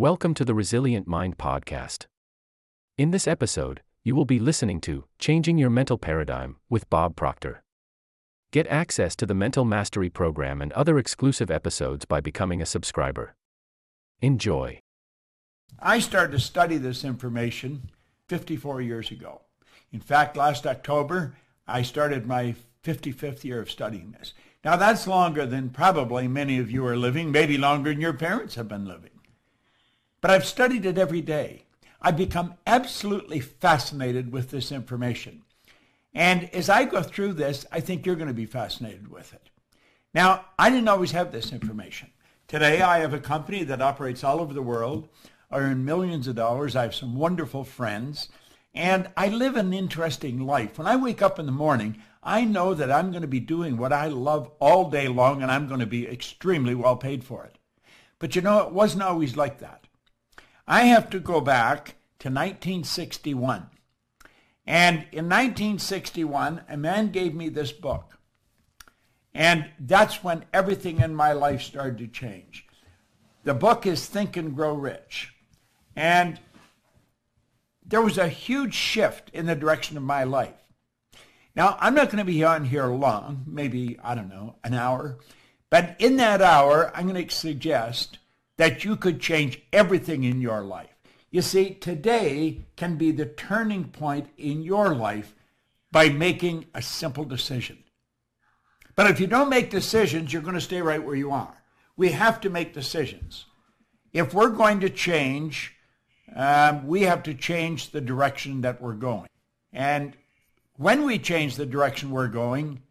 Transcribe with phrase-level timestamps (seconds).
[0.00, 2.06] Welcome to the Resilient Mind Podcast.
[2.96, 7.64] In this episode, you will be listening to Changing Your Mental Paradigm with Bob Proctor.
[8.52, 13.34] Get access to the Mental Mastery Program and other exclusive episodes by becoming a subscriber.
[14.22, 14.78] Enjoy.
[15.80, 17.90] I started to study this information
[18.28, 19.40] 54 years ago.
[19.90, 21.34] In fact, last October,
[21.66, 22.54] I started my
[22.84, 24.32] 55th year of studying this.
[24.64, 28.54] Now, that's longer than probably many of you are living, maybe longer than your parents
[28.54, 29.10] have been living.
[30.20, 31.64] But I've studied it every day.
[32.00, 35.42] I've become absolutely fascinated with this information.
[36.14, 39.50] And as I go through this, I think you're going to be fascinated with it.
[40.14, 42.10] Now, I didn't always have this information.
[42.46, 45.08] Today, I have a company that operates all over the world.
[45.50, 46.74] I earn millions of dollars.
[46.74, 48.28] I have some wonderful friends.
[48.74, 50.78] And I live an interesting life.
[50.78, 53.76] When I wake up in the morning, I know that I'm going to be doing
[53.76, 57.44] what I love all day long, and I'm going to be extremely well paid for
[57.44, 57.58] it.
[58.18, 59.87] But you know, it wasn't always like that.
[60.70, 63.70] I have to go back to 1961.
[64.66, 68.18] And in 1961, a man gave me this book.
[69.32, 72.66] And that's when everything in my life started to change.
[73.44, 75.32] The book is Think and Grow Rich.
[75.96, 76.38] And
[77.82, 80.52] there was a huge shift in the direction of my life.
[81.56, 85.18] Now, I'm not going to be on here long, maybe, I don't know, an hour.
[85.70, 88.18] But in that hour, I'm going to suggest
[88.58, 90.90] that you could change everything in your life.
[91.30, 95.34] You see, today can be the turning point in your life
[95.90, 97.78] by making a simple decision.
[98.94, 101.62] But if you don't make decisions, you're going to stay right where you are.
[101.96, 103.46] We have to make decisions.
[104.12, 105.74] If we're going to change,
[106.34, 109.28] um, we have to change the direction that we're going.
[109.72, 110.16] And
[110.76, 112.82] when we change the direction we're going,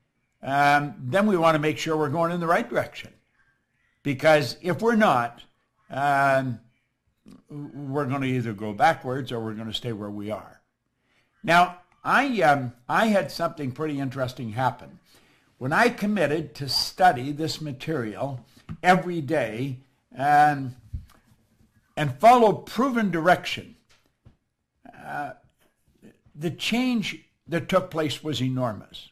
[0.43, 3.11] um, then we want to make sure we're going in the right direction.
[4.03, 5.41] Because if we're not,
[5.89, 6.59] um,
[7.49, 10.61] we're going to either go backwards or we're going to stay where we are.
[11.44, 14.99] Now, I, um, I had something pretty interesting happen.
[15.57, 18.45] When I committed to study this material
[18.84, 19.78] every day
[20.16, 20.75] and,
[21.95, 23.75] and follow proven direction,
[25.06, 25.31] uh,
[26.35, 29.09] the change that took place was enormous.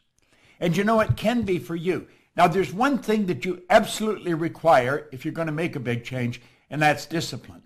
[0.60, 2.06] And you know, it can be for you.
[2.36, 6.04] Now, there's one thing that you absolutely require if you're going to make a big
[6.04, 6.40] change,
[6.70, 7.62] and that's discipline.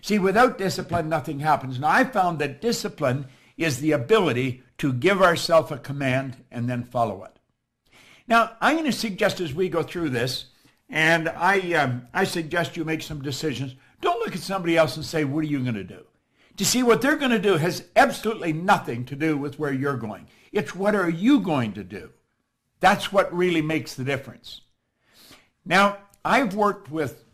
[0.00, 1.78] See, without discipline, nothing happens.
[1.78, 3.26] Now, I found that discipline
[3.56, 7.38] is the ability to give ourselves a command and then follow it.
[8.28, 10.46] Now, I'm going to suggest as we go through this,
[10.88, 13.74] and I, um, I suggest you make some decisions.
[14.00, 16.04] Don't look at somebody else and say, what are you going to do?
[16.58, 19.96] To see what they're going to do has absolutely nothing to do with where you're
[19.96, 20.26] going.
[20.52, 22.10] It's what are you going to do?
[22.80, 24.62] That's what really makes the difference.
[25.64, 27.24] Now, I've worked with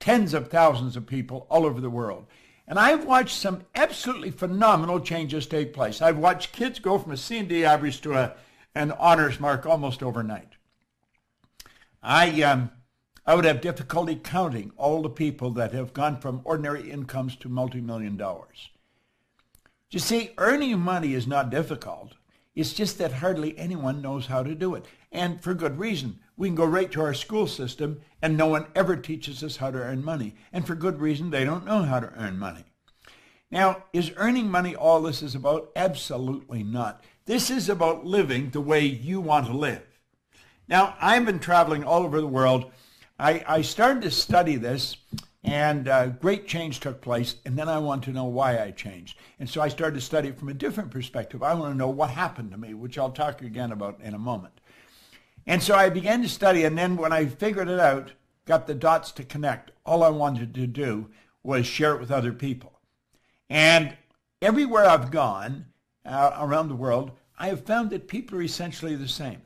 [0.00, 2.26] tens of thousands of people all over the world.
[2.66, 6.02] And I've watched some absolutely phenomenal changes take place.
[6.02, 8.34] I've watched kids go from a C and D average to a,
[8.74, 10.52] an honors mark almost overnight.
[12.02, 12.70] I, um,
[13.26, 17.48] I would have difficulty counting all the people that have gone from ordinary incomes to
[17.48, 18.68] multi-million dollars.
[19.90, 22.12] You see, earning money is not difficult.
[22.58, 24.84] It's just that hardly anyone knows how to do it.
[25.12, 26.18] And for good reason.
[26.36, 29.70] We can go right to our school system and no one ever teaches us how
[29.70, 30.34] to earn money.
[30.52, 32.64] And for good reason, they don't know how to earn money.
[33.48, 35.70] Now, is earning money all this is about?
[35.76, 37.04] Absolutely not.
[37.26, 40.00] This is about living the way you want to live.
[40.66, 42.72] Now, I've been traveling all over the world.
[43.20, 44.96] I, I started to study this
[45.44, 49.18] and uh, great change took place, and then I want to know why I changed.
[49.38, 51.42] And so I started to study it from a different perspective.
[51.42, 54.18] I want to know what happened to me, which I'll talk again about in a
[54.18, 54.60] moment.
[55.46, 58.12] And so I began to study, and then when I figured it out,
[58.44, 61.08] got the dots to connect, all I wanted to do
[61.42, 62.80] was share it with other people.
[63.48, 63.96] And
[64.42, 65.66] everywhere I've gone
[66.04, 69.42] uh, around the world, I have found that people are essentially the same.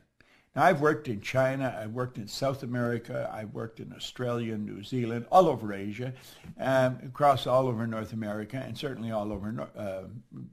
[0.55, 4.83] Now, I've worked in China, I've worked in South America, I've worked in Australia, New
[4.83, 6.13] Zealand, all over Asia,
[6.61, 10.03] um, across all over North America, and certainly all over uh,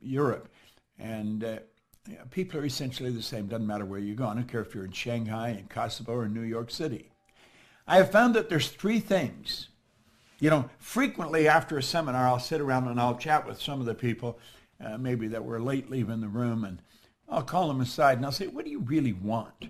[0.02, 0.48] Europe.
[0.98, 1.58] And uh,
[2.32, 3.48] people are essentially the same.
[3.48, 4.28] Doesn't matter where you go.
[4.28, 7.12] I don't care if you're in Shanghai, in Kosovo, or in New York City.
[7.86, 9.68] I have found that there's three things.
[10.40, 13.86] You know, frequently after a seminar, I'll sit around and I'll chat with some of
[13.86, 14.40] the people,
[14.82, 16.82] uh, maybe that were late leaving the room, and
[17.28, 19.68] I'll call them aside and I'll say, what do you really want?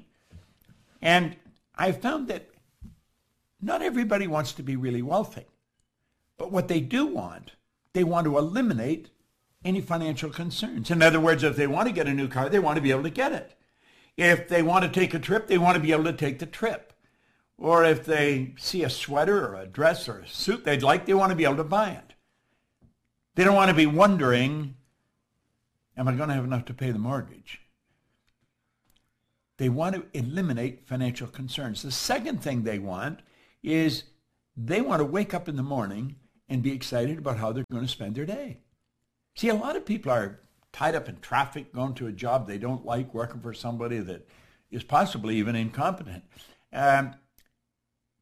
[1.02, 1.38] And
[1.76, 2.50] I found that
[3.62, 5.46] not everybody wants to be really wealthy.
[6.38, 7.54] But what they do want,
[7.94, 9.10] they want to eliminate
[9.66, 10.90] any financial concerns.
[10.90, 12.92] In other words, if they want to get a new car, they want to be
[12.92, 13.56] able to get it.
[14.16, 16.46] If they want to take a trip, they want to be able to take the
[16.46, 16.94] trip.
[17.60, 21.14] or if they see a sweater or a dress or a suit they'd like, they
[21.14, 22.14] want to be able to buy it.
[23.36, 24.76] They don't want to be wondering,
[25.98, 27.62] am I going to have enough to pay the mortgage?
[29.60, 31.82] They want to eliminate financial concerns.
[31.82, 33.20] The second thing they want
[33.62, 34.06] is
[34.56, 36.16] they want to wake up in the morning
[36.48, 38.60] and be excited about how they're going to spend their day.
[39.36, 40.40] See, a lot of people are
[40.72, 44.26] tied up in traffic, going to a job they don't like, working for somebody that
[44.72, 46.24] is possibly even incompetent.
[46.72, 47.16] Um,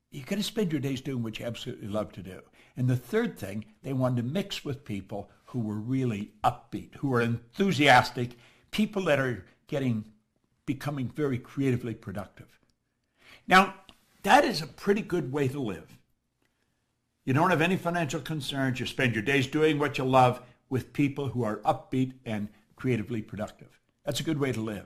[0.09, 2.41] you got to spend your days doing what you absolutely love to do.
[2.75, 7.09] And the third thing, they wanted to mix with people who were really upbeat, who
[7.09, 8.31] were enthusiastic,
[8.71, 10.05] people that are getting,
[10.67, 12.59] becoming very creatively productive.
[13.47, 13.73] Now,
[14.21, 15.97] that is a pretty good way to live.
[17.25, 18.79] You don't have any financial concerns.
[18.79, 23.21] You spend your days doing what you love with people who are upbeat and creatively
[23.21, 23.79] productive.
[24.05, 24.85] That's a good way to live.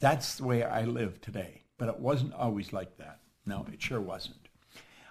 [0.00, 1.62] That's the way I live today.
[1.78, 3.20] But it wasn't always like that.
[3.46, 4.48] No, it sure wasn't.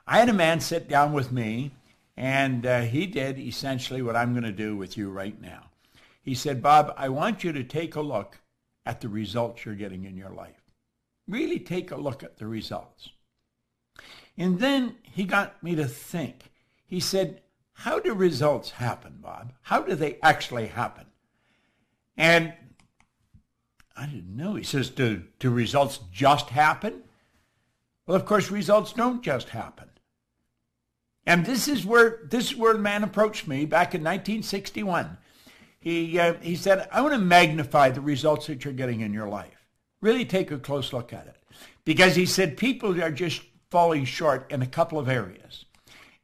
[0.06, 1.72] I had a man sit down with me,
[2.18, 5.70] and uh, he did essentially what I'm going to do with you right now.
[6.22, 8.41] He said, Bob, I want you to take a look
[8.86, 10.62] at the results you're getting in your life.
[11.28, 13.10] Really take a look at the results.
[14.38, 16.52] And then he got me to think.
[16.86, 17.42] He said,
[17.74, 19.54] how do results happen, Bob?
[19.62, 21.06] How do they actually happen?
[22.18, 22.54] And
[23.96, 24.56] I didn't know.
[24.56, 27.04] He says, do, do results just happen?
[28.06, 29.90] Well, of course, results don't just happen.
[31.26, 35.18] And this is where this is where the man approached me back in 1961.
[35.82, 39.28] He uh, he said, "I want to magnify the results that you're getting in your
[39.28, 39.68] life.
[40.02, 41.36] Really take a close look at it,
[41.84, 45.66] because he said people are just falling short in a couple of areas.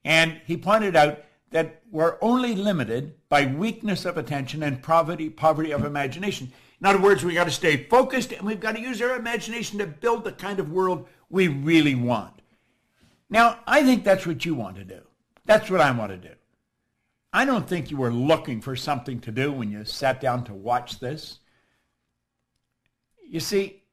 [0.05, 5.71] And he pointed out that we're only limited by weakness of attention and poverty, poverty
[5.71, 6.51] of imagination.
[6.79, 9.79] In other words, we've got to stay focused and we've got to use our imagination
[9.79, 12.41] to build the kind of world we really want.
[13.29, 15.01] Now, I think that's what you want to do.
[15.45, 16.35] That's what I want to do.
[17.37, 20.55] I don't think you were looking for something to do when you sat down to
[20.55, 21.37] watch this.
[23.29, 23.83] You see,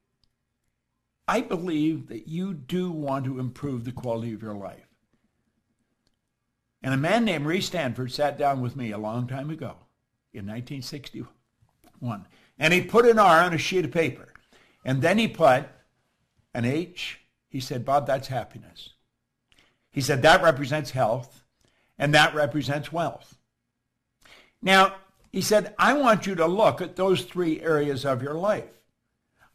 [1.27, 4.87] I believe that you do want to improve the quality of your life.
[6.81, 9.75] And a man named Ray Stanford sat down with me a long time ago
[10.33, 12.25] in 1961.
[12.57, 14.33] And he put an R on a sheet of paper.
[14.83, 15.67] And then he put
[16.55, 17.19] an H.
[17.47, 18.93] He said, Bob, that's happiness.
[19.91, 21.43] He said, that represents health,
[21.97, 23.37] and that represents wealth.
[24.61, 24.95] Now,
[25.31, 28.69] he said, I want you to look at those three areas of your life.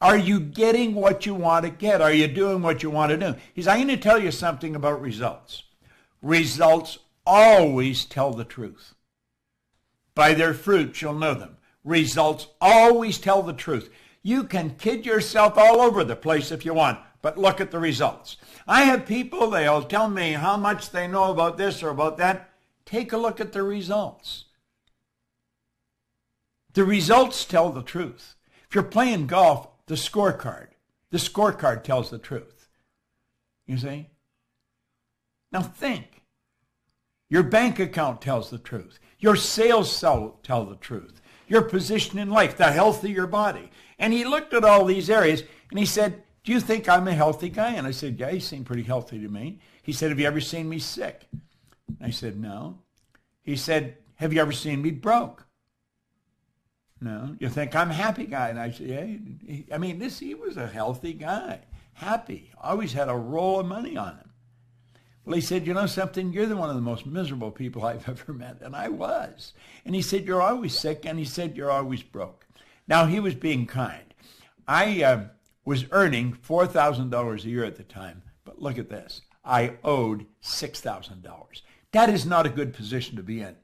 [0.00, 2.00] Are you getting what you want to get?
[2.00, 3.34] Are you doing what you want to do?
[3.54, 5.64] He's, I'm going to tell you something about results.
[6.22, 8.94] Results always tell the truth.
[10.14, 11.56] By their fruit you'll know them.
[11.84, 13.90] Results always tell the truth.
[14.22, 17.78] You can kid yourself all over the place if you want, but look at the
[17.78, 18.36] results.
[18.66, 22.50] I have people, they'll tell me how much they know about this or about that.
[22.84, 24.46] Take a look at the results.
[26.72, 28.36] The results tell the truth.
[28.68, 30.68] If you're playing golf, the scorecard.
[31.10, 32.68] The scorecard tells the truth.
[33.66, 34.08] You see?
[35.52, 36.22] Now think.
[37.28, 38.98] Your bank account tells the truth.
[39.18, 41.20] Your sales sell, tell the truth.
[41.46, 43.70] Your position in life, the health of your body.
[43.98, 47.12] And he looked at all these areas and he said, do you think I'm a
[47.12, 47.74] healthy guy?
[47.74, 49.60] And I said, yeah, you seem pretty healthy to me.
[49.82, 51.26] He said, have you ever seen me sick?
[52.00, 52.78] I said, no.
[53.42, 55.46] He said, have you ever seen me broke?
[57.00, 59.64] No, you think I'm a happy guy, and I said, yeah.
[59.74, 61.60] I mean, this he was a healthy guy,
[61.94, 64.30] happy, always had a roll of money on him.
[65.24, 68.06] Well, he said, you know something, you're the one of the most miserable people I've
[68.08, 69.54] ever met, and I was.
[69.86, 72.46] And he said, you're always sick, and he said, you're always broke.
[72.86, 74.12] Now he was being kind.
[74.68, 75.24] I uh,
[75.70, 79.74] was earning four thousand dollars a year at the time, but look at this, I
[79.84, 81.62] owed six thousand dollars.
[81.92, 83.54] That is not a good position to be in.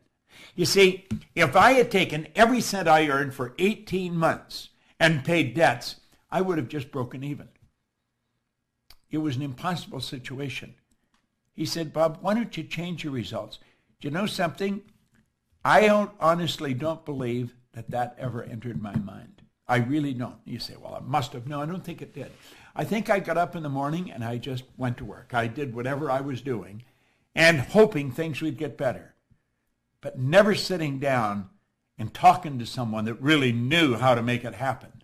[0.55, 4.69] You see, if I had taken every cent I earned for 18 months
[5.01, 5.97] and paid debts,
[6.31, 7.49] I would have just broken even.
[9.11, 10.77] It was an impossible situation.
[11.55, 13.59] He said, Bob, why don't you change your results?
[14.01, 14.83] Do you know something?
[15.65, 19.36] I don't, honestly don't believe that that ever entered my mind.
[19.69, 20.37] I really don't.
[20.45, 21.47] You say, well, it must have.
[21.47, 22.31] No, I don't think it did.
[22.75, 25.33] I think I got up in the morning and I just went to work.
[25.33, 26.85] I did whatever I was doing
[27.35, 29.17] and hoping things would get better
[30.07, 31.51] but never sitting down
[31.99, 35.03] and talking to someone that really knew how to make it happen.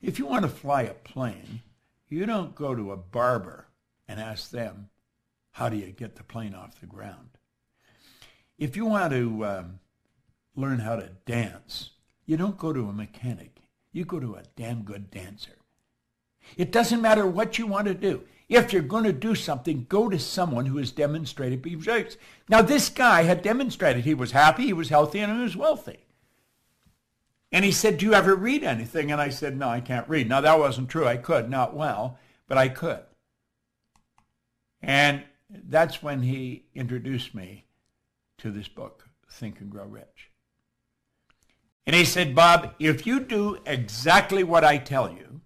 [0.00, 1.62] If you want to fly a plane,
[2.08, 3.68] you don't go to a barber
[4.08, 4.88] and ask them,
[5.52, 7.38] how do you get the plane off the ground?
[8.58, 9.78] If you want to um,
[10.56, 11.90] learn how to dance,
[12.26, 13.58] you don't go to a mechanic.
[13.92, 15.56] You go to a damn good dancer.
[16.56, 18.24] It doesn't matter what you want to do.
[18.48, 22.16] If you're going to do something, go to someone who has demonstrated results.
[22.48, 26.04] Now, this guy had demonstrated he was happy, he was healthy, and he was wealthy.
[27.50, 29.12] And he said, do you ever read anything?
[29.12, 30.28] And I said, no, I can't read.
[30.28, 31.06] Now, that wasn't true.
[31.06, 33.02] I could, not well, but I could.
[34.80, 37.66] And that's when he introduced me
[38.38, 40.31] to this book, Think and Grow Rich.
[41.86, 45.40] And he said, Bob, if you do exactly what I tell you,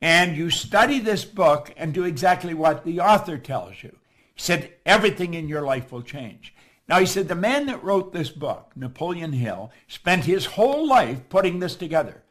[0.00, 3.96] and you study this book and do exactly what the author tells you,
[4.34, 6.54] he said, everything in your life will change.
[6.88, 11.28] Now, he said, the man that wrote this book, Napoleon Hill, spent his whole life
[11.28, 12.22] putting this together.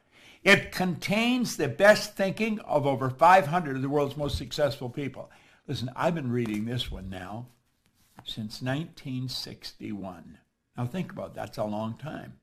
[0.44, 5.30] It contains the best thinking of over 500 of the world's most successful people.
[5.68, 7.48] Listen, I've been reading this one now
[8.24, 10.38] since 1961.
[10.76, 11.48] Now, think about that.
[11.48, 12.34] That's a long time.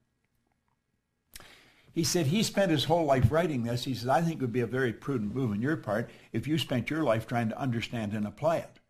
[1.94, 3.84] He said he spent his whole life writing this.
[3.84, 6.48] He said, I think it would be a very prudent move on your part if
[6.48, 8.80] you spent your life trying to understand and apply it.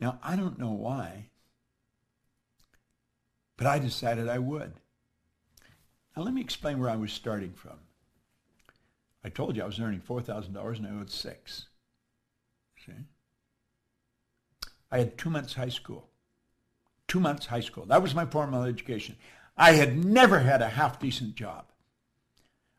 [0.00, 1.26] Now, I don't know why,
[3.58, 4.72] but I decided I would.
[6.16, 7.78] Now, let me explain where I was starting from.
[9.22, 11.66] I told you I was earning $4,000 and I owed six.
[12.86, 12.92] See?
[14.90, 16.08] I had two months high school.
[17.06, 17.84] Two months high school.
[17.84, 19.16] That was my formal education.
[19.60, 21.66] I had never had a half decent job.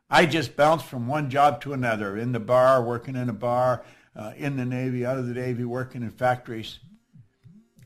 [0.10, 3.86] I just bounced from one job to another, in the bar, working in a bar,
[4.16, 6.80] uh, in the Navy, out of the Navy, working in factories.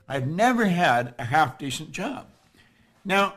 [0.08, 2.28] I had never had a half decent job.
[3.04, 3.34] Now,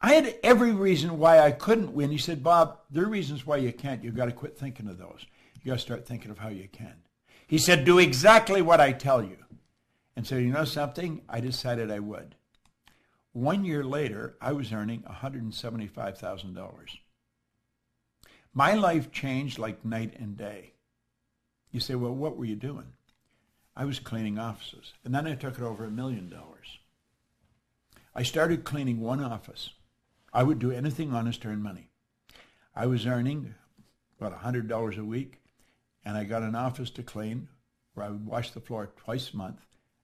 [0.00, 2.10] I had every reason why I couldn't win.
[2.10, 4.02] He said, Bob, there are reasons why you can't.
[4.02, 5.26] You've got to quit thinking of those.
[5.54, 6.96] You've got to start thinking of how you can.
[7.46, 9.36] He said, do exactly what I tell you.
[10.16, 11.22] And so, you know something?
[11.28, 12.34] I decided I would.
[13.32, 16.98] One year later, I was earning $175,000.
[18.52, 20.74] My life changed like night and day.
[21.70, 22.92] You say, well, what were you doing?
[23.74, 24.92] I was cleaning offices.
[25.02, 26.78] And then I took it over a million dollars.
[28.14, 29.70] I started cleaning one office.
[30.34, 31.88] I would do anything honest to earn money.
[32.76, 33.54] I was earning
[34.20, 35.40] about $100 a week,
[36.04, 37.48] and I got an office to clean
[37.94, 39.60] where I would wash the floor twice a month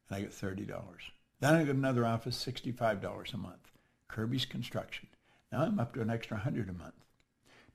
[0.09, 0.67] and I get $30.
[1.41, 3.71] Then I got another office, $65 a month.
[4.09, 5.09] Kirby's Construction.
[5.53, 6.95] Now I'm up to an extra 100 a month.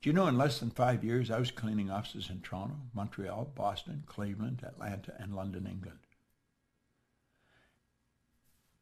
[0.02, 3.52] Do you know in less than five years I was cleaning offices in Toronto, Montreal,
[3.56, 6.00] Boston, Cleveland, Atlanta, and London, England?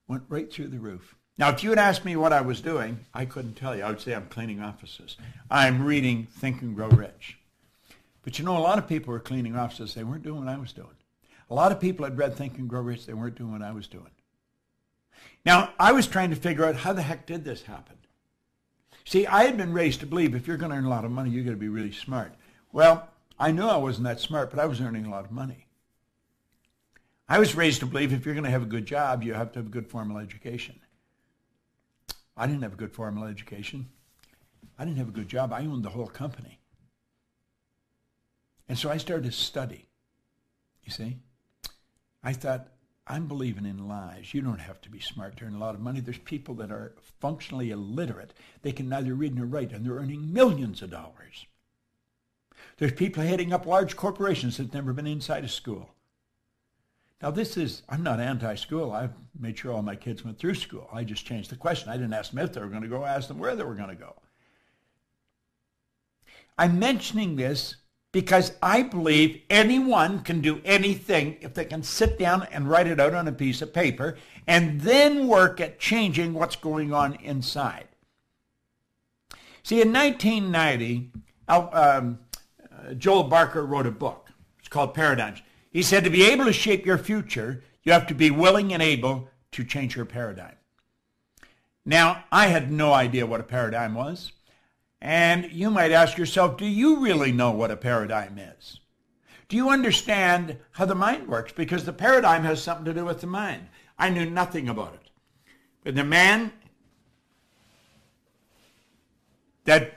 [0.08, 1.16] Went right through the roof.
[1.38, 3.84] Now, if you had asked me what I was doing, I couldn't tell you.
[3.84, 5.16] I would say I'm cleaning offices.
[5.50, 7.38] I'm reading Think and Grow Rich.
[8.24, 9.94] But you know, a lot of people were cleaning offices.
[9.94, 10.90] They weren't doing what I was doing.
[11.52, 13.06] A lot of people had read Think and Grow Rich.
[13.06, 14.10] They weren't doing what I was doing.
[15.46, 17.98] Now, I was trying to figure out how the heck did this happen?
[19.04, 21.12] See, I had been raised to believe if you're going to earn a lot of
[21.12, 22.34] money, you're going to be really smart.
[22.72, 25.68] Well, I knew I wasn't that smart, but I was earning a lot of money.
[27.28, 29.52] I was raised to believe if you're going to have a good job, you have
[29.52, 30.80] to have a good formal education.
[32.38, 33.90] I didn't have a good formal education.
[34.80, 35.52] I didn't have a good job.
[35.52, 36.60] I owned the whole company.
[38.70, 39.90] And so I started to study,
[40.86, 41.18] you see.
[42.24, 42.68] I thought,
[43.08, 44.34] I'm believing in lies.
[44.34, 46.00] You don't have to be smart to earn a lot of money.
[46.00, 48.34] There's people that are functionally illiterate.
[48.62, 51.48] They can neither read nor write, and they're earning millions of dollars.
[52.78, 55.90] There's people heading up large corporations that have never been inside a school.
[57.22, 58.92] Now, this is, I'm not anti-school.
[58.92, 60.90] I've made sure all my kids went through school.
[60.92, 61.90] I just changed the question.
[61.90, 63.04] I didn't ask them if they were going to go.
[63.04, 64.16] I asked them where they were going to go.
[66.58, 67.76] I'm mentioning this
[68.12, 73.00] because I believe anyone can do anything if they can sit down and write it
[73.00, 77.88] out on a piece of paper and then work at changing what's going on inside.
[79.64, 81.12] See, in 1990,
[81.48, 82.20] um,
[82.72, 84.30] uh, Joel Barker wrote a book.
[84.60, 85.42] It's called Paradigms.
[85.70, 88.82] He said to be able to shape your future, you have to be willing and
[88.84, 90.56] able to change your paradigm.
[91.86, 94.34] Now, I had no idea what a paradigm was.
[95.02, 98.80] And you might ask yourself, do you really know what a paradigm is?
[99.50, 101.52] Do you understand how the mind works?
[101.52, 103.68] Because the paradigm has something to do with the mind.
[103.98, 105.10] I knew nothing about it.
[105.84, 106.54] But the man
[109.66, 109.96] that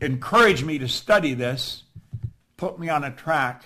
[0.00, 1.84] encouraged me to study this
[2.56, 3.64] put me on a track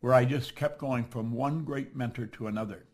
[0.00, 2.84] where I just kept going from one great mentor to another.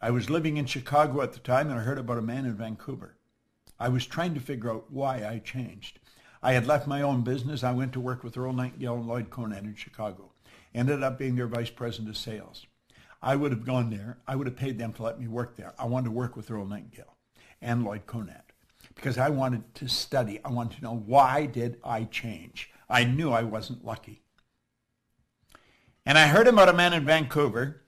[0.00, 2.54] I was living in Chicago at the time and I heard about a man in
[2.54, 3.16] Vancouver.
[3.82, 5.98] I was trying to figure out why I changed.
[6.40, 7.64] I had left my own business.
[7.64, 10.30] I went to work with Earl Nightingale and Lloyd Conant in Chicago.
[10.72, 12.64] Ended up being their vice president of sales.
[13.20, 14.18] I would have gone there.
[14.24, 15.74] I would have paid them to let me work there.
[15.80, 17.16] I wanted to work with Earl Nightingale
[17.60, 18.52] and Lloyd Conant.
[18.94, 20.38] because I wanted to study.
[20.44, 22.70] I wanted to know why did I change?
[22.88, 24.22] I knew I wasn't lucky.
[26.06, 27.82] And I heard about a man in Vancouver.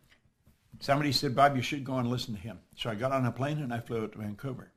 [0.81, 2.59] Somebody said, Bob, you should go and listen to him.
[2.75, 4.73] So I got on a plane and I flew out to Vancouver.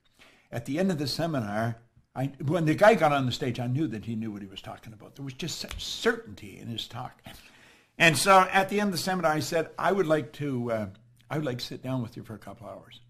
[0.52, 1.78] At the end of the seminar,
[2.16, 4.48] I, when the guy got on the stage, I knew that he knew what he
[4.48, 5.16] was talking about.
[5.16, 7.22] There was just such certainty in his talk.
[7.98, 10.88] And so at the end of the seminar, I said, I would like to, uh,
[11.30, 13.02] I would like to sit down with you for a couple hours.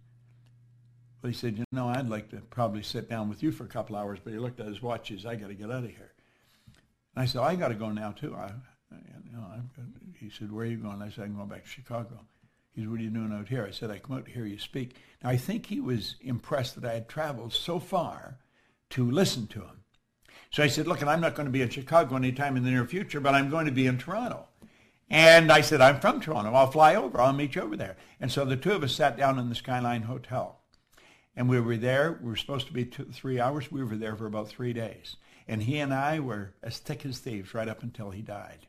[1.22, 3.68] Well, he said, you know, I'd like to probably sit down with you for a
[3.68, 5.10] couple hours, but he looked at his watch.
[5.10, 6.14] He said, I got to get out of here.
[7.16, 8.36] And I said, I got to go now too.
[8.36, 8.52] I,
[8.92, 9.46] you know,
[10.20, 11.02] he said, where are you going?
[11.02, 12.20] I said, I'm going back to Chicago.
[12.78, 13.66] He said, what are you doing out here?
[13.66, 14.98] I said, I come out to hear you speak.
[15.24, 18.38] Now, I think he was impressed that I had traveled so far
[18.92, 19.82] to listen to him.
[20.52, 22.70] So I said, look, and I'm not going to be in Chicago anytime in the
[22.70, 24.46] near future, but I'm going to be in Toronto.
[25.10, 26.54] And I said, I'm from Toronto.
[26.54, 27.20] I'll fly over.
[27.20, 27.98] I'll meet you over there.
[28.20, 30.60] And so the two of us sat down in the Skyline Hotel.
[31.36, 32.20] And we were there.
[32.22, 33.72] We were supposed to be two, three hours.
[33.72, 35.16] We were there for about three days.
[35.48, 38.68] And he and I were as thick as thieves right up until he died.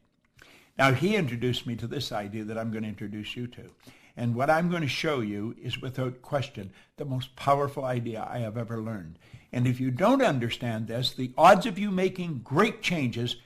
[0.79, 3.71] Now, he introduced me to this idea that I'm going to introduce you to.
[4.18, 8.40] And what I'm going to show you is without question the most powerful idea I
[8.40, 9.16] have ever learned.
[9.52, 13.37] And if you don't understand this, the odds of you making great changes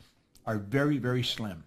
[0.46, 1.64] are very, very slim.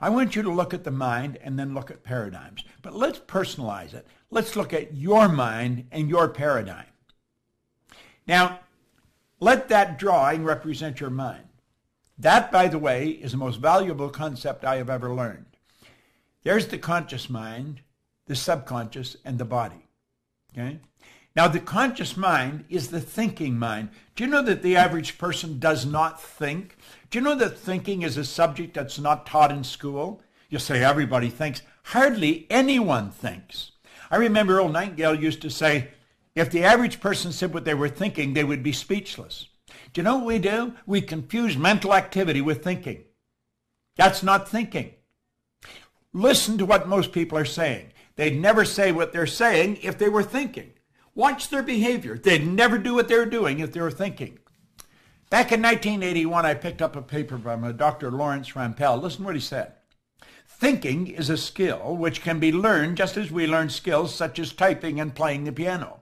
[0.00, 2.62] I want you to look at the mind and then look at paradigms.
[2.80, 4.06] But let's personalize it.
[4.30, 6.86] Let's look at your mind and your paradigm.
[8.24, 8.60] Now,
[9.40, 11.48] let that drawing represent your mind.
[12.18, 15.46] That, by the way, is the most valuable concept I have ever learned.
[16.44, 17.80] There's the conscious mind,
[18.26, 19.86] the subconscious, and the body.
[20.52, 20.78] Okay?
[21.36, 23.88] Now, the conscious mind is the thinking mind.
[24.14, 26.76] Do you know that the average person does not think?
[27.10, 30.22] Do you know that thinking is a subject that's not taught in school?
[30.48, 31.62] You say everybody thinks.
[31.84, 33.72] Hardly anyone thinks.
[34.10, 35.88] I remember Earl Nightingale used to say,
[36.36, 39.48] if the average person said what they were thinking, they would be speechless.
[39.92, 40.74] Do you know what we do?
[40.86, 43.04] We confuse mental activity with thinking.
[43.96, 44.94] That's not thinking.
[46.12, 47.92] Listen to what most people are saying.
[48.16, 50.72] They'd never say what they're saying if they were thinking.
[51.14, 52.18] Watch their behavior.
[52.18, 54.38] They'd never do what they're doing if they were thinking.
[55.30, 58.10] Back in 1981, I picked up a paper by Dr.
[58.10, 59.00] Lawrence Rampell.
[59.00, 59.72] Listen what he said.
[60.46, 64.52] Thinking is a skill which can be learned just as we learn skills such as
[64.52, 66.00] typing and playing the piano.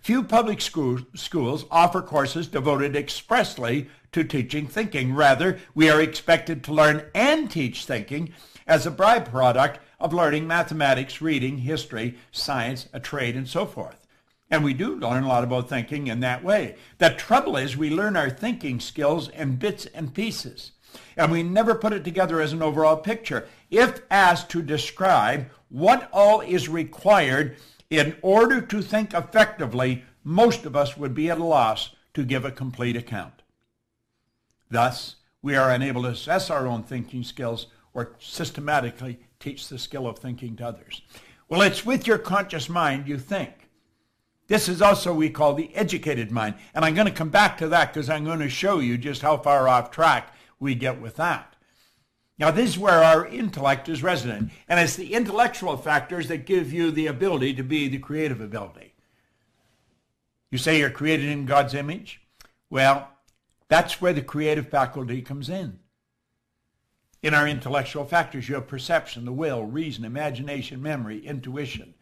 [0.00, 5.14] Few public school, schools offer courses devoted expressly to teaching thinking.
[5.14, 8.32] Rather, we are expected to learn and teach thinking
[8.66, 14.06] as a byproduct of learning mathematics, reading, history, science, a trade, and so forth.
[14.50, 16.76] And we do learn a lot about thinking in that way.
[16.98, 20.72] The trouble is we learn our thinking skills in bits and pieces.
[21.16, 23.46] And we never put it together as an overall picture.
[23.70, 27.56] If asked to describe what all is required
[27.90, 32.44] in order to think effectively, most of us would be at a loss to give
[32.44, 33.42] a complete account.
[34.68, 40.06] Thus, we are unable to assess our own thinking skills or systematically teach the skill
[40.06, 41.02] of thinking to others.
[41.48, 43.68] Well, it's with your conscious mind you think.
[44.46, 46.56] This is also we call the educated mind.
[46.74, 49.22] And I'm going to come back to that because I'm going to show you just
[49.22, 51.56] how far off track we get with that.
[52.38, 54.50] Now, this is where our intellect is resident.
[54.68, 58.94] And it's the intellectual factors that give you the ability to be the creative ability.
[60.50, 62.20] You say you're created in God's image?
[62.70, 63.08] Well,
[63.68, 65.79] that's where the creative faculty comes in.
[67.22, 71.94] In our intellectual factors, you have perception, the will, reason, imagination, memory, intuition.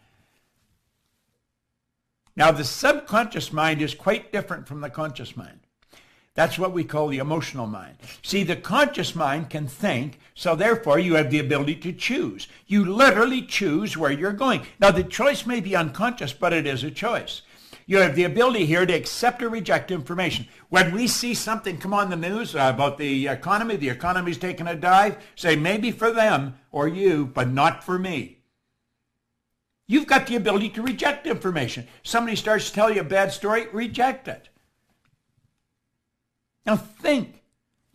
[2.37, 5.59] Now, the subconscious mind is quite different from the conscious mind.
[6.35, 7.97] That's what we call the emotional mind.
[8.23, 12.47] See, the conscious mind can think, so therefore you have the ability to choose.
[12.69, 14.65] You literally choose where you're going.
[14.79, 17.43] Now, the choice may be unconscious, but it is a choice.
[17.89, 20.47] You have the ability here to accept or reject information.
[20.69, 24.77] When we see something come on the news about the economy, the economy's taking a
[24.77, 28.41] dive, say maybe for them or you, but not for me.
[29.87, 31.89] You've got the ability to reject information.
[32.03, 34.51] Somebody starts to tell you a bad story, reject it.
[36.67, 37.43] Now think.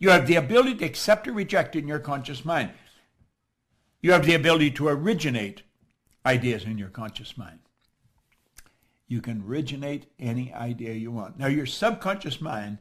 [0.00, 2.70] You have the ability to accept or reject in your conscious mind.
[4.02, 5.62] You have the ability to originate
[6.26, 7.60] ideas in your conscious mind.
[9.06, 11.38] You can originate any idea you want.
[11.38, 12.78] Now, your subconscious mind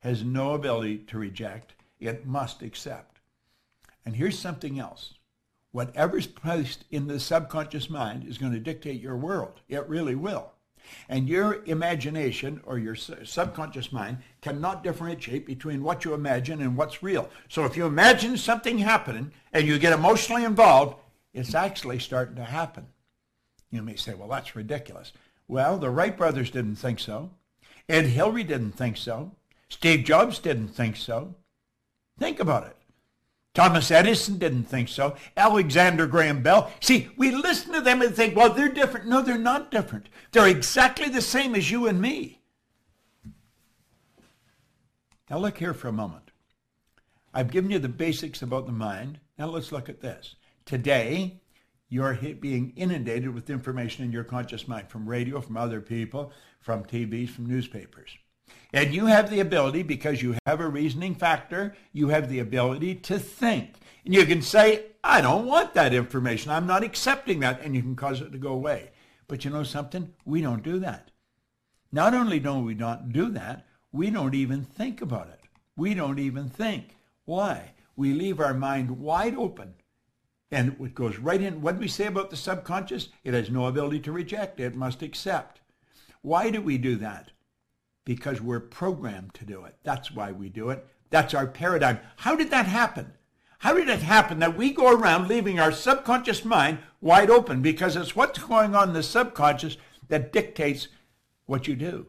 [0.00, 1.74] has no ability to reject.
[1.98, 3.20] It must accept.
[4.04, 5.14] And here's something else
[5.72, 9.60] whatever's placed in the subconscious mind is going to dictate your world.
[9.68, 10.52] It really will.
[11.08, 17.02] And your imagination or your subconscious mind cannot differentiate between what you imagine and what's
[17.02, 17.28] real.
[17.48, 20.96] So if you imagine something happening and you get emotionally involved,
[21.32, 22.86] it's actually starting to happen.
[23.70, 25.12] You may say, well, that's ridiculous.
[25.46, 27.30] Well, the Wright brothers didn't think so.
[27.88, 29.32] Ed Hillary didn't think so.
[29.68, 31.34] Steve Jobs didn't think so.
[32.18, 32.76] Think about it.
[33.54, 35.14] Thomas Edison didn't think so.
[35.36, 36.72] Alexander Graham Bell.
[36.80, 39.06] See, we listen to them and think, well, they're different.
[39.06, 40.08] No, they're not different.
[40.32, 42.40] They're exactly the same as you and me.
[45.30, 46.32] Now look here for a moment.
[47.32, 49.20] I've given you the basics about the mind.
[49.38, 50.34] Now let's look at this.
[50.64, 51.40] Today,
[51.94, 56.82] you're being inundated with information in your conscious mind from radio, from other people, from
[56.82, 58.10] TVs, from newspapers.
[58.72, 62.96] And you have the ability, because you have a reasoning factor, you have the ability
[62.96, 63.74] to think.
[64.04, 66.50] And you can say, I don't want that information.
[66.50, 67.60] I'm not accepting that.
[67.62, 68.90] And you can cause it to go away.
[69.28, 70.12] But you know something?
[70.24, 71.12] We don't do that.
[71.92, 75.42] Not only don't we not do that, we don't even think about it.
[75.76, 76.96] We don't even think.
[77.24, 77.74] Why?
[77.94, 79.74] We leave our mind wide open
[80.54, 81.60] and it goes right in.
[81.60, 83.08] What do we say about the subconscious?
[83.24, 84.60] It has no ability to reject.
[84.60, 85.60] It must accept.
[86.22, 87.32] Why do we do that?
[88.04, 89.74] Because we're programmed to do it.
[89.82, 90.86] That's why we do it.
[91.10, 91.98] That's our paradigm.
[92.18, 93.12] How did that happen?
[93.58, 97.60] How did it happen that we go around leaving our subconscious mind wide open?
[97.60, 99.76] Because it's what's going on in the subconscious
[100.08, 100.86] that dictates
[101.46, 102.06] what you do.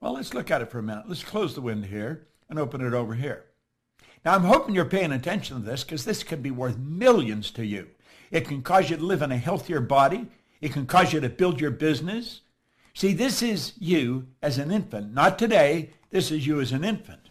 [0.00, 1.04] Well, let's look at it for a minute.
[1.08, 3.46] Let's close the window here and open it over here.
[4.24, 7.66] Now, I'm hoping you're paying attention to this because this could be worth millions to
[7.66, 7.88] you.
[8.30, 10.28] It can cause you to live in a healthier body.
[10.60, 12.42] It can cause you to build your business.
[12.94, 15.12] See, this is you as an infant.
[15.12, 15.90] Not today.
[16.10, 17.30] This is you as an infant.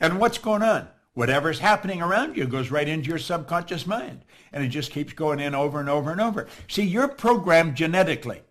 [0.00, 0.88] And what's going on?
[1.14, 4.24] Whatever's happening around you goes right into your subconscious mind.
[4.52, 6.48] And it just keeps going in over and over and over.
[6.68, 8.42] See, you're programmed genetically.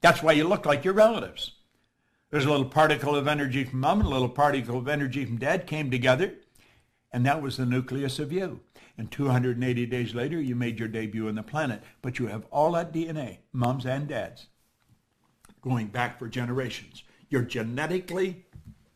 [0.00, 1.52] That's why you look like your relatives.
[2.30, 5.38] There's a little particle of energy from mom and a little particle of energy from
[5.38, 6.34] dad came together
[7.14, 8.58] and that was the nucleus of you.
[8.98, 11.80] And 280 days later, you made your debut on the planet.
[12.02, 14.48] But you have all that DNA, moms and dads,
[15.62, 17.04] going back for generations.
[17.28, 18.46] You're genetically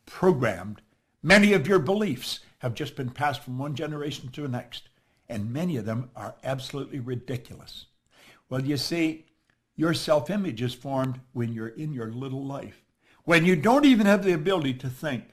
[0.05, 0.81] programmed.
[1.23, 4.89] Many of your beliefs have just been passed from one generation to the next.
[5.29, 7.85] And many of them are absolutely ridiculous.
[8.49, 9.27] Well, you see,
[9.77, 12.83] your self-image is formed when you're in your little life,
[13.23, 15.23] when you don't even have the ability to think.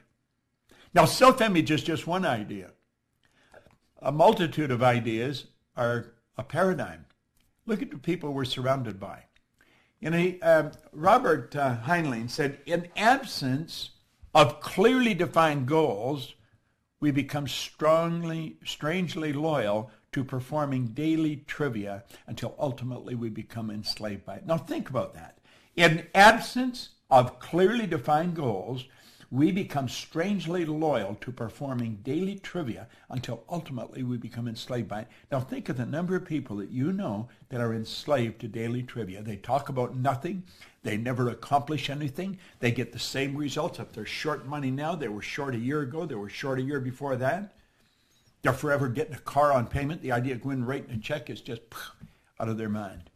[0.93, 2.71] Now, self-image is just one idea
[4.01, 7.05] a multitude of ideas are a paradigm.
[7.65, 9.23] Look at the people we're surrounded by.
[9.99, 13.91] You know, uh, Robert uh, Heinlein said, in absence
[14.35, 16.35] of clearly defined goals,
[16.99, 24.35] we become strongly, strangely loyal to performing daily trivia until ultimately we become enslaved by
[24.35, 24.45] it.
[24.45, 25.39] Now think about that.
[25.75, 28.85] In absence of clearly defined goals,
[29.29, 35.07] we become strangely loyal to performing daily trivia until ultimately we become enslaved by it.
[35.31, 38.83] Now think of the number of people that you know that are enslaved to daily
[38.83, 39.21] trivia.
[39.21, 40.43] They talk about nothing.
[40.83, 42.39] They never accomplish anything.
[42.59, 43.79] They get the same results.
[43.79, 46.05] If they're short money now, they were short a year ago.
[46.05, 47.53] They were short a year before that.
[48.41, 50.01] They're forever getting a car on payment.
[50.01, 51.61] The idea of going and writing a check is just
[52.39, 53.09] out of their mind.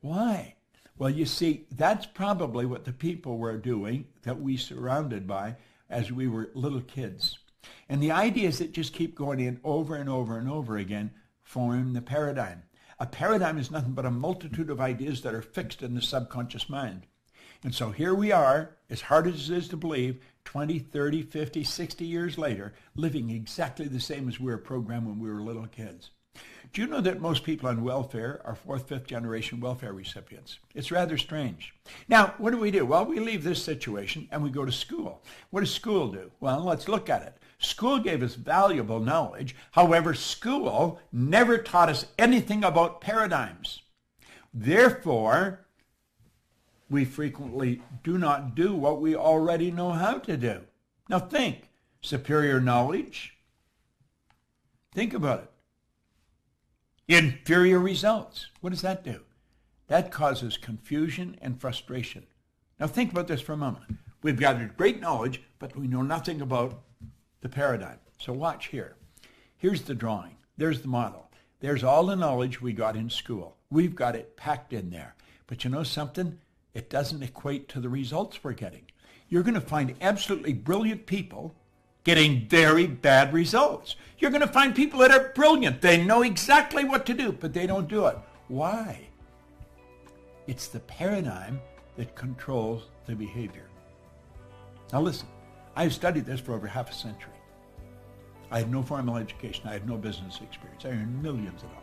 [0.00, 0.54] Why?
[0.98, 5.56] Well, you see, that's probably what the people were doing that we surrounded by
[5.88, 7.38] as we were little kids.
[7.88, 11.92] And the ideas that just keep going in over and over and over again form
[11.92, 12.62] the paradigm.
[12.98, 16.68] A paradigm is nothing but a multitude of ideas that are fixed in the subconscious
[16.68, 17.06] mind.
[17.64, 21.64] And so here we are, as hard as it is to believe, 20, 30, 50,
[21.64, 25.66] 60 years later, living exactly the same as we were programmed when we were little
[25.66, 26.10] kids.
[26.72, 30.58] Do you know that most people on welfare are fourth, fifth generation welfare recipients?
[30.74, 31.74] It's rather strange.
[32.08, 32.86] Now, what do we do?
[32.86, 35.22] Well, we leave this situation and we go to school.
[35.50, 36.30] What does school do?
[36.40, 37.36] Well, let's look at it.
[37.58, 39.54] School gave us valuable knowledge.
[39.72, 43.82] However, school never taught us anything about paradigms.
[44.54, 45.66] Therefore,
[46.88, 50.62] we frequently do not do what we already know how to do.
[51.10, 51.68] Now think,
[52.00, 53.36] superior knowledge.
[54.94, 55.51] Think about it.
[57.08, 58.46] Inferior results.
[58.60, 59.20] What does that do?
[59.88, 62.26] That causes confusion and frustration.
[62.78, 63.96] Now think about this for a moment.
[64.22, 66.80] We've got great knowledge, but we know nothing about
[67.40, 67.98] the paradigm.
[68.18, 68.94] So watch here.
[69.56, 70.36] Here's the drawing.
[70.56, 71.28] There's the model.
[71.58, 73.56] There's all the knowledge we got in school.
[73.68, 75.16] We've got it packed in there.
[75.48, 76.38] But you know something?
[76.72, 78.86] It doesn't equate to the results we're getting.
[79.28, 81.56] You're going to find absolutely brilliant people
[82.04, 83.96] getting very bad results.
[84.18, 85.80] You're going to find people that are brilliant.
[85.80, 88.16] They know exactly what to do, but they don't do it.
[88.48, 89.00] Why?
[90.46, 91.60] It's the paradigm
[91.96, 93.68] that controls the behavior.
[94.92, 95.28] Now listen,
[95.76, 97.32] I've studied this for over half a century.
[98.50, 99.66] I had no formal education.
[99.66, 100.84] I had no business experience.
[100.84, 101.82] I earned millions of dollars.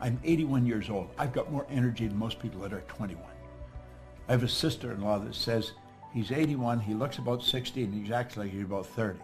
[0.00, 1.10] I'm 81 years old.
[1.18, 3.22] I've got more energy than most people that are 21.
[4.28, 5.72] I have a sister-in-law that says
[6.12, 6.80] He's 81.
[6.80, 9.18] He looks about 60, and he's actually he's about 30.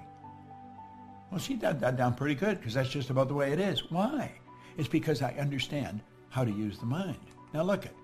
[1.31, 3.91] Well, she got that down pretty good because that's just about the way it is.
[3.91, 4.33] Why?
[4.77, 7.19] It's because I understand how to use the mind.
[7.53, 7.95] Now look at,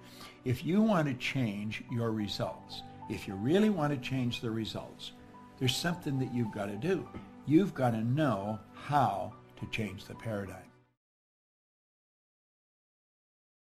[0.44, 5.12] if you want to change your results, if you really want to change the results,
[5.58, 7.08] there's something that you've got to do.
[7.46, 10.56] You've got to know how to change the paradigm.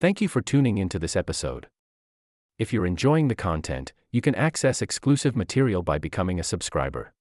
[0.01, 1.67] Thank you for tuning into this episode.
[2.59, 7.13] If you're enjoying the content, you can access exclusive material by becoming a subscriber.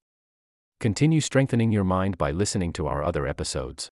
[0.79, 3.89] Continue strengthening your mind by listening to our other episodes.